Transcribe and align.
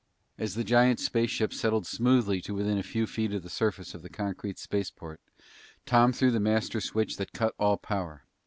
As 0.39 0.55
the 0.55 0.63
giant 0.63 0.99
spaceship 0.99 1.53
settled 1.53 1.85
smoothly 1.85 2.41
to 2.41 2.55
within 2.55 2.79
a 2.79 2.81
few 2.81 3.05
feet 3.05 3.33
of 3.33 3.43
the 3.43 3.51
surface 3.51 3.93
of 3.93 4.01
the 4.01 4.09
concrete 4.09 4.57
spaceport, 4.57 5.21
Tom 5.85 6.11
threw 6.11 6.31
the 6.31 6.39
master 6.39 6.81
switch 6.81 7.17
that 7.17 7.33
cut 7.33 7.53
all 7.59 7.77
power. 7.77 8.23